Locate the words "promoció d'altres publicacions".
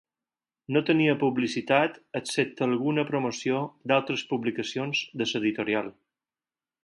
3.11-5.05